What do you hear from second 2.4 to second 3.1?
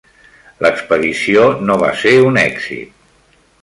èxit.